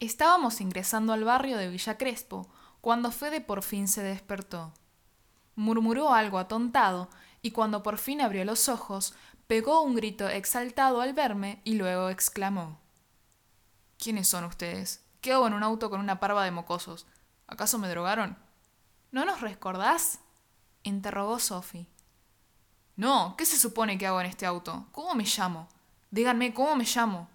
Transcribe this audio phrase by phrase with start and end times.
[0.00, 2.48] Estábamos ingresando al barrio de Villa Crespo
[2.80, 4.72] cuando Fede por fin se despertó.
[5.56, 7.10] Murmuró algo atontado
[7.42, 9.12] y cuando por fin abrió los ojos,
[9.46, 12.78] pegó un grito exaltado al verme y luego exclamó
[13.98, 15.04] ¿Quiénes son ustedes?
[15.20, 17.06] ¿Qué hago en un auto con una parva de mocosos?
[17.46, 18.38] ¿Acaso me drogaron?
[19.10, 20.20] ¿No nos recordás?
[20.82, 21.86] interrogó Sophie.
[22.96, 24.86] No, ¿qué se supone que hago en este auto?
[24.92, 25.68] ¿Cómo me llamo?
[26.10, 27.28] Díganme, ¿cómo me llamo?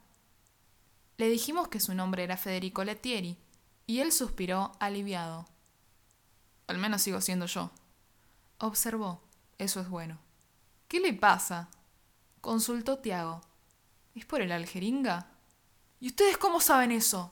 [1.17, 3.37] Le dijimos que su nombre era Federico Lettieri,
[3.87, 5.45] y él suspiró aliviado.
[6.67, 7.71] Al menos sigo siendo yo.
[8.57, 9.21] Observó.
[9.57, 10.17] Eso es bueno.
[10.87, 11.69] ¿Qué le pasa?
[12.41, 13.41] Consultó Tiago.
[14.15, 15.27] ¿Es por el aljeringa?
[15.99, 17.31] ¿Y ustedes cómo saben eso?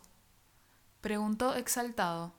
[1.02, 2.34] Preguntó exaltado.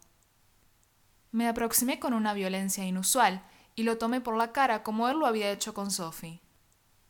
[1.32, 5.26] Me aproximé con una violencia inusual y lo tomé por la cara como él lo
[5.26, 6.40] había hecho con Sophie.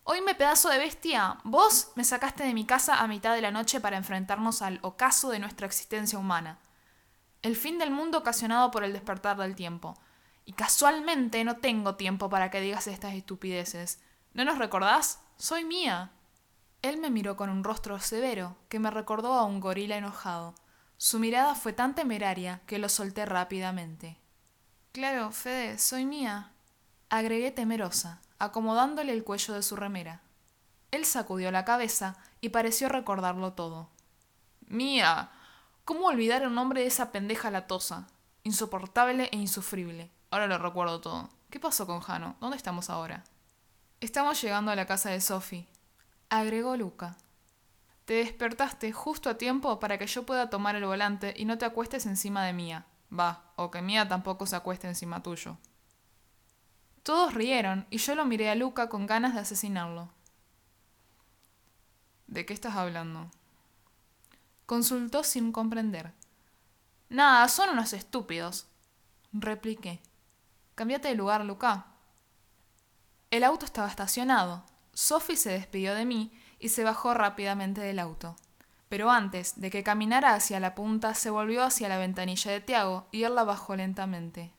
[0.06, 3.80] Oíme, pedazo de bestia, vos me sacaste de mi casa a mitad de la noche
[3.80, 6.58] para enfrentarnos al ocaso de nuestra existencia humana.
[7.40, 9.98] El fin del mundo ocasionado por el despertar del tiempo.
[10.44, 13.98] Y casualmente no tengo tiempo para que digas estas estupideces.
[14.34, 15.20] ¿No nos recordás?
[15.38, 16.10] Soy mía.
[16.82, 20.54] Él me miró con un rostro severo que me recordó a un gorila enojado.
[20.98, 24.18] Su mirada fue tan temeraria que lo solté rápidamente.
[24.92, 26.53] Claro, Fede, soy mía.
[27.08, 30.20] Agregué temerosa acomodándole el cuello de su remera.
[30.90, 33.88] Él sacudió la cabeza y pareció recordarlo todo.
[34.66, 35.30] Mía.
[35.84, 38.06] ¿Cómo olvidar el nombre de esa pendeja latosa?
[38.42, 40.10] Insoportable e insufrible.
[40.30, 41.28] Ahora lo recuerdo todo.
[41.50, 42.36] ¿Qué pasó con Jano?
[42.40, 43.24] ¿Dónde estamos ahora?
[44.00, 45.66] Estamos llegando a la casa de Sophie,
[46.28, 47.16] agregó Luca.
[48.04, 51.64] Te despertaste justo a tiempo para que yo pueda tomar el volante y no te
[51.64, 52.86] acuestes encima de Mía.
[53.18, 55.56] Va, o que Mía tampoco se acueste encima tuyo.
[57.04, 60.08] Todos rieron y yo lo miré a Luca con ganas de asesinarlo.
[62.26, 63.30] ¿De qué estás hablando?
[64.64, 66.14] Consultó sin comprender.
[67.10, 68.68] Nada, son unos estúpidos,
[69.34, 70.00] repliqué.
[70.74, 71.88] Cámbiate de lugar, Luca.
[73.30, 74.64] El auto estaba estacionado.
[74.94, 78.34] Sophie se despidió de mí y se bajó rápidamente del auto.
[78.88, 83.08] Pero antes de que caminara hacia la punta, se volvió hacia la ventanilla de Tiago
[83.12, 84.53] y él la bajó lentamente.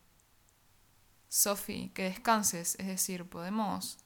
[1.35, 3.97] Sophie, que descanses, es decir, podemos.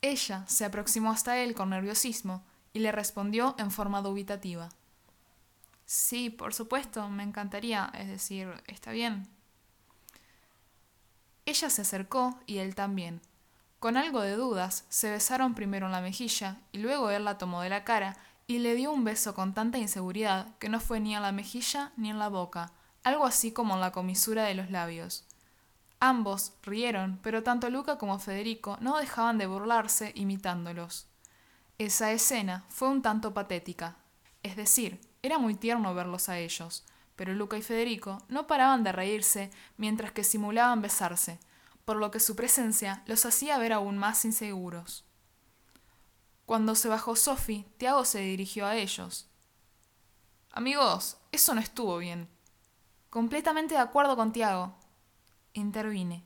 [0.00, 4.68] Ella se aproximó hasta él con nerviosismo y le respondió en forma dubitativa.
[5.86, 9.26] Sí, por supuesto, me encantaría, es decir, está bien.
[11.46, 13.20] Ella se acercó y él también.
[13.80, 17.60] Con algo de dudas, se besaron primero en la mejilla y luego él la tomó
[17.60, 21.16] de la cara y le dio un beso con tanta inseguridad que no fue ni
[21.16, 22.70] en la mejilla ni en la boca,
[23.02, 25.26] algo así como en la comisura de los labios.
[26.00, 31.06] Ambos rieron, pero tanto Luca como Federico no dejaban de burlarse imitándolos.
[31.78, 33.96] Esa escena fue un tanto patética.
[34.42, 36.84] Es decir, era muy tierno verlos a ellos,
[37.16, 41.38] pero Luca y Federico no paraban de reírse mientras que simulaban besarse,
[41.84, 45.04] por lo que su presencia los hacía ver aún más inseguros.
[46.46, 49.28] Cuando se bajó Sophie, Tiago se dirigió a ellos.
[50.50, 52.28] Amigos, eso no estuvo bien.
[53.10, 54.74] Completamente de acuerdo con Tiago,
[55.54, 56.24] Intervine.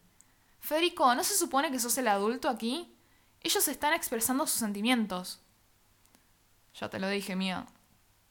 [0.58, 2.94] Federico, ¿no se supone que sos el adulto aquí?
[3.40, 5.40] Ellos están expresando sus sentimientos.
[6.74, 7.66] Ya te lo dije, mía.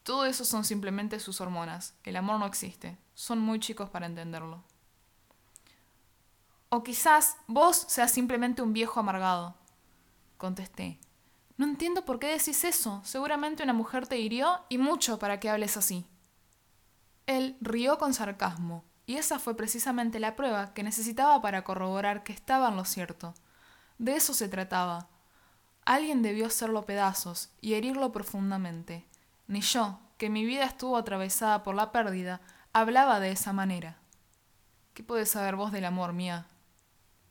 [0.02, 1.94] Todo eso son simplemente sus hormonas.
[2.04, 2.98] El amor no existe.
[3.14, 4.62] Son muy chicos para entenderlo.
[6.68, 9.54] O quizás vos seas simplemente un viejo amargado.
[10.36, 10.98] Contesté.
[11.56, 13.00] No entiendo por qué decís eso.
[13.04, 16.06] Seguramente una mujer te hirió y mucho para que hables así.
[17.26, 22.34] Él rió con sarcasmo y esa fue precisamente la prueba que necesitaba para corroborar que
[22.34, 23.32] estaba en lo cierto.
[23.96, 25.08] De eso se trataba.
[25.86, 29.06] Alguien debió hacerlo pedazos y herirlo profundamente.
[29.46, 32.42] Ni yo, que mi vida estuvo atravesada por la pérdida,
[32.74, 33.96] hablaba de esa manera.
[34.92, 36.44] ¿Qué puedes saber vos del amor, mía?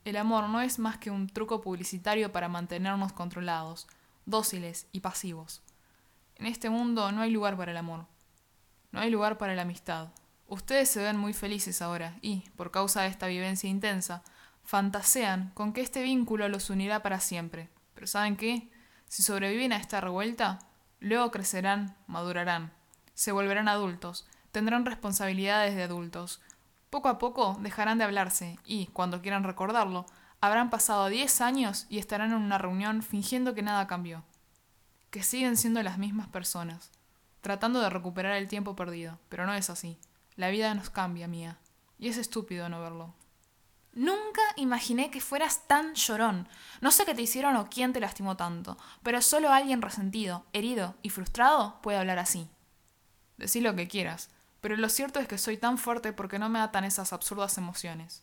[0.04, 3.86] El amor no es más que un truco publicitario para mantenernos controlados,
[4.26, 5.62] dóciles y pasivos.
[6.34, 8.06] En este mundo no hay lugar para el amor.
[8.90, 10.08] No hay lugar para la amistad.
[10.48, 14.22] Ustedes se ven muy felices ahora y, por causa de esta vivencia intensa,
[14.64, 17.68] fantasean con que este vínculo los unirá para siempre.
[17.94, 18.70] Pero ¿saben qué?
[19.08, 20.58] Si sobreviven a esta revuelta,
[21.00, 22.72] luego crecerán, madurarán,
[23.12, 26.40] se volverán adultos, tendrán responsabilidades de adultos.
[26.88, 30.06] Poco a poco dejarán de hablarse y, cuando quieran recordarlo,
[30.40, 34.24] habrán pasado diez años y estarán en una reunión fingiendo que nada cambió.
[35.10, 36.90] Que siguen siendo las mismas personas,
[37.42, 39.98] tratando de recuperar el tiempo perdido, pero no es así.
[40.38, 41.58] La vida nos cambia, mía.
[41.98, 43.12] Y es estúpido no verlo.
[43.92, 46.46] Nunca imaginé que fueras tan llorón.
[46.80, 50.94] No sé qué te hicieron o quién te lastimó tanto, pero solo alguien resentido, herido
[51.02, 52.48] y frustrado puede hablar así.
[53.36, 54.30] Decí lo que quieras,
[54.60, 58.22] pero lo cierto es que soy tan fuerte porque no me atan esas absurdas emociones.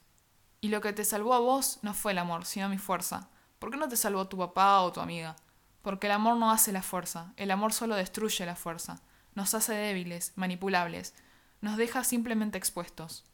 [0.62, 3.28] Y lo que te salvó a vos no fue el amor, sino mi fuerza.
[3.60, 5.36] ¿Por qué no te salvó tu papá o tu amiga?
[5.82, 9.02] Porque el amor no hace la fuerza, el amor solo destruye la fuerza,
[9.34, 11.14] nos hace débiles, manipulables,
[11.62, 13.26] nos deja simplemente expuestos.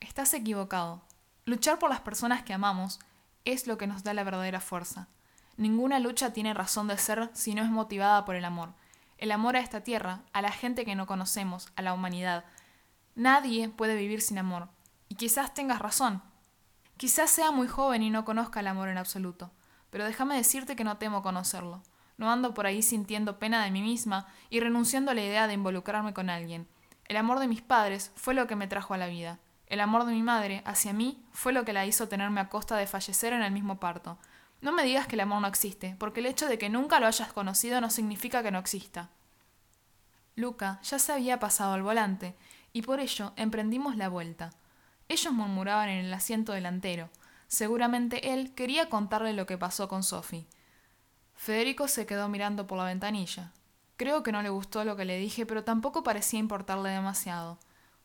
[0.00, 1.02] Estás equivocado.
[1.44, 2.98] Luchar por las personas que amamos
[3.44, 5.08] es lo que nos da la verdadera fuerza.
[5.56, 8.74] Ninguna lucha tiene razón de ser si no es motivada por el amor.
[9.18, 12.44] El amor a esta tierra, a la gente que no conocemos, a la humanidad.
[13.14, 14.68] Nadie puede vivir sin amor.
[15.08, 16.22] Y quizás tengas razón.
[16.98, 19.50] Quizás sea muy joven y no conozca el amor en absoluto.
[19.90, 21.82] Pero déjame decirte que no temo conocerlo.
[22.18, 25.54] No ando por ahí sintiendo pena de mí misma y renunciando a la idea de
[25.54, 26.68] involucrarme con alguien.
[27.08, 29.38] El amor de mis padres fue lo que me trajo a la vida.
[29.66, 32.76] El amor de mi madre hacia mí fue lo que la hizo tenerme a costa
[32.76, 34.18] de fallecer en el mismo parto.
[34.60, 37.06] No me digas que el amor no existe, porque el hecho de que nunca lo
[37.06, 39.10] hayas conocido no significa que no exista.
[40.34, 42.36] Luca ya se había pasado al volante,
[42.72, 44.50] y por ello emprendimos la vuelta.
[45.08, 47.10] Ellos murmuraban en el asiento delantero.
[47.48, 50.46] Seguramente él quería contarle lo que pasó con Sophie.
[51.36, 53.52] Federico se quedó mirando por la ventanilla.
[53.96, 57.58] Creo que no le gustó lo que le dije, pero tampoco parecía importarle demasiado.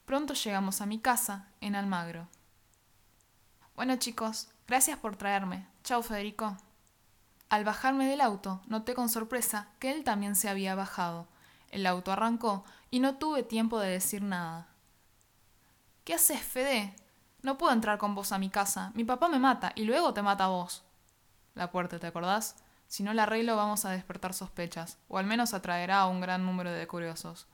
[0.05, 2.27] Pronto llegamos a mi casa, en Almagro.
[3.75, 5.67] Bueno chicos, gracias por traerme.
[5.83, 6.57] Chao Federico.
[7.49, 11.27] Al bajarme del auto, noté con sorpresa que él también se había bajado.
[11.69, 14.67] El auto arrancó y no tuve tiempo de decir nada.
[16.05, 16.95] ¿Qué haces, Fede?
[17.41, 18.91] No puedo entrar con vos a mi casa.
[18.93, 20.83] Mi papá me mata y luego te mata a vos.
[21.53, 22.55] La puerta, ¿te acordás?
[22.91, 26.45] Si no la arreglo vamos a despertar sospechas, o al menos atraerá a un gran
[26.45, 27.47] número de curiosos.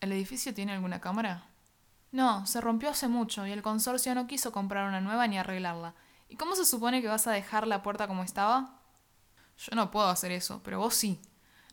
[0.00, 1.46] ¿El edificio tiene alguna cámara?
[2.10, 5.94] No, se rompió hace mucho y el consorcio no quiso comprar una nueva ni arreglarla.
[6.28, 8.80] ¿Y cómo se supone que vas a dejar la puerta como estaba?
[9.58, 11.22] Yo no puedo hacer eso, pero vos sí.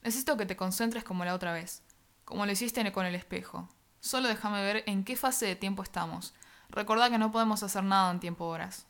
[0.03, 1.81] Necesito que te concentres como la otra vez,
[2.23, 3.67] como lo hiciste con el espejo.
[3.99, 6.35] Solo déjame ver en qué fase de tiempo estamos.
[6.69, 8.85] Recordá que no podemos hacer nada en tiempo horas.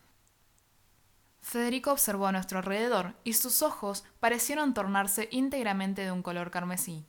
[1.41, 7.05] Federico observó a nuestro alrededor y sus ojos parecieron tornarse íntegramente de un color carmesí.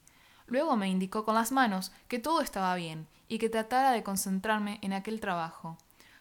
[0.46, 4.78] Luego me indicó con las manos que todo estaba bien y que tratara de concentrarme
[4.82, 5.78] en aquel trabajo.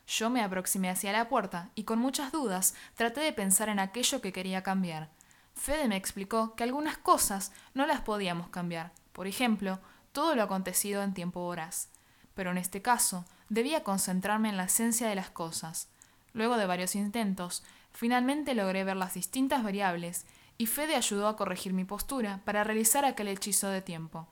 [0.08, 4.22] Yo me aproximé hacia la puerta y con muchas dudas traté de pensar en aquello
[4.22, 5.10] que quería cambiar.
[5.56, 9.80] Fede me explicó que algunas cosas no las podíamos cambiar, por ejemplo,
[10.12, 11.90] todo lo acontecido en tiempo horas.
[12.34, 15.90] Pero en este caso, debía concentrarme en la esencia de las cosas.
[16.34, 20.26] Luego de varios intentos, finalmente logré ver las distintas variables
[20.58, 24.28] y Fede ayudó a corregir mi postura para realizar aquel hechizo de tiempo.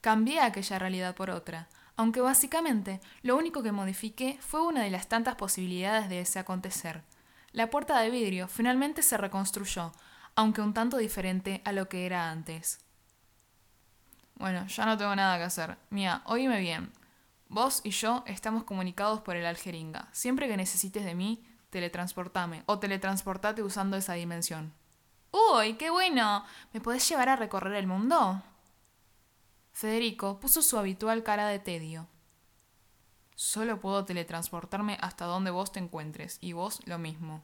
[0.00, 5.08] Cambié aquella realidad por otra, aunque básicamente lo único que modifiqué fue una de las
[5.08, 7.02] tantas posibilidades de ese acontecer.
[7.52, 9.92] La puerta de vidrio finalmente se reconstruyó,
[10.34, 12.80] aunque un tanto diferente a lo que era antes.
[14.34, 15.78] Bueno, ya no tengo nada que hacer.
[15.88, 16.92] Mía, oíme bien.
[17.48, 20.08] Vos y yo estamos comunicados por el aljeringa.
[20.12, 21.42] Siempre que necesites de mí,
[21.76, 24.72] teletransportame o teletransportate usando esa dimensión.
[25.30, 26.42] ¡Uy, qué bueno!
[26.72, 28.42] ¿Me podés llevar a recorrer el mundo?
[29.72, 32.08] Federico puso su habitual cara de tedio.
[33.34, 37.42] Solo puedo teletransportarme hasta donde vos te encuentres, y vos lo mismo.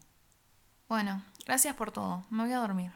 [0.88, 2.24] Bueno, gracias por todo.
[2.30, 2.92] Me voy a dormir.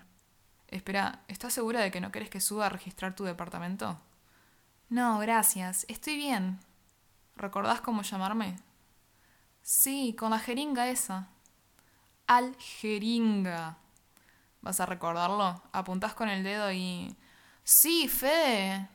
[0.68, 4.00] Espera, ¿estás segura de que no querés que suba a registrar tu departamento?
[4.88, 5.84] No, gracias.
[5.90, 6.60] Estoy bien.
[7.36, 8.56] ¿Recordás cómo llamarme?
[9.66, 11.26] Sí, con la jeringa esa.
[12.28, 13.78] Al jeringa.
[14.60, 15.60] ¿Vas a recordarlo?
[15.72, 17.16] Apuntás con el dedo y...
[17.64, 18.88] Sí, Fede.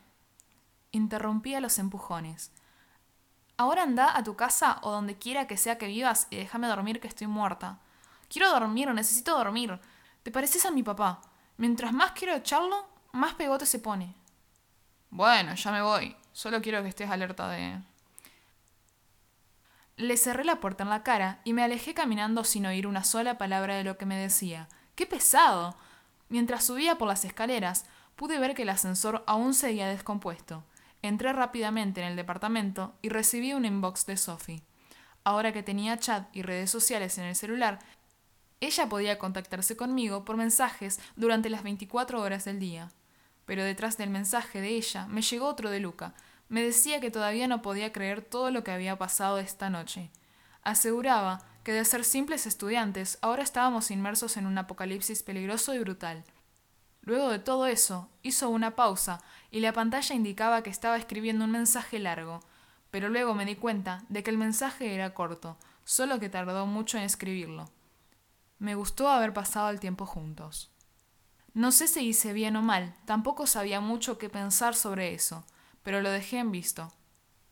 [0.91, 2.53] Interrumpí a los empujones.
[3.57, 7.01] Ahora anda a tu casa o donde quiera que sea que vivas y déjame dormir
[7.01, 7.79] que estoy muerta.
[8.29, 9.77] Quiero dormir, necesito dormir.
[10.23, 11.19] Te pareces a mi papá.
[11.57, 14.15] Mientras más quiero echarlo, más pegote se pone.
[15.09, 16.15] Bueno, ya me voy.
[16.31, 17.90] Solo quiero que estés alerta de...
[19.98, 23.38] Le cerré la puerta en la cara y me alejé caminando sin oír una sola
[23.38, 24.67] palabra de lo que me decía.
[24.95, 25.75] ¡Qué pesado!
[26.29, 30.63] Mientras subía por las escaleras, pude ver que el ascensor aún seguía descompuesto.
[31.01, 34.63] Entré rápidamente en el departamento y recibí un inbox de Sophie.
[35.24, 37.79] Ahora que tenía chat y redes sociales en el celular,
[38.60, 42.89] ella podía contactarse conmigo por mensajes durante las 24 horas del día.
[43.45, 46.13] Pero detrás del mensaje de ella me llegó otro de Luca.
[46.51, 50.12] Me decía que todavía no podía creer todo lo que había pasado esta noche.
[50.63, 56.25] Aseguraba que de ser simples estudiantes ahora estábamos inmersos en un apocalipsis peligroso y brutal.
[57.03, 61.51] Luego de todo eso, hizo una pausa y la pantalla indicaba que estaba escribiendo un
[61.51, 62.41] mensaje largo,
[62.89, 65.55] pero luego me di cuenta de que el mensaje era corto,
[65.86, 67.72] solo que tardó mucho en escribirlo.
[68.60, 70.70] Me gustó haber pasado el tiempo juntos.
[71.53, 75.46] No sé si hice bien o mal, tampoco sabía mucho qué pensar sobre eso.
[75.83, 76.91] Pero lo dejé en visto.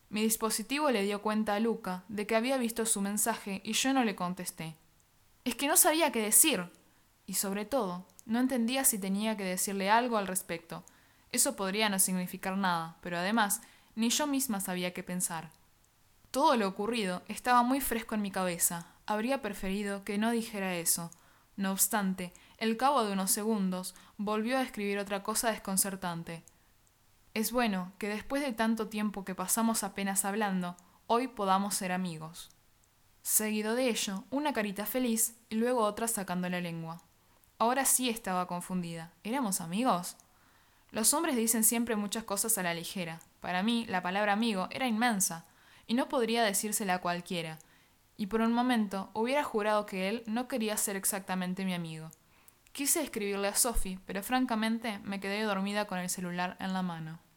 [0.09, 3.93] Mi dispositivo le dio cuenta a Luca de que había visto su mensaje y yo
[3.93, 4.75] no le contesté.
[5.45, 6.65] Es que no sabía qué decir.
[7.27, 10.83] Y sobre todo, no entendía si tenía que decirle algo al respecto.
[11.31, 13.61] Eso podría no significar nada, pero además,
[13.95, 15.51] ni yo misma sabía qué pensar.
[16.31, 18.87] Todo lo ocurrido estaba muy fresco en mi cabeza.
[19.05, 21.11] Habría preferido que no dijera eso.
[21.55, 26.43] No obstante, el cabo de unos segundos volvió a escribir otra cosa desconcertante.
[27.33, 30.75] Es bueno que después de tanto tiempo que pasamos apenas hablando,
[31.07, 32.49] hoy podamos ser amigos.
[33.21, 37.01] Seguido de ello, una carita feliz y luego otra sacando la lengua.
[37.59, 39.11] Ahora sí estaba confundida.
[39.23, 40.15] ¿Éramos amigos?
[40.91, 43.19] Los hombres dicen siempre muchas cosas a la ligera.
[43.41, 45.45] Para mí, la palabra amigo era inmensa,
[45.85, 47.59] y no podría decírsela a cualquiera,
[48.17, 52.11] y por un momento hubiera jurado que él no quería ser exactamente mi amigo.
[52.79, 57.19] Quise escribirle a Sophie, pero francamente me quedé dormida con el celular en la mano.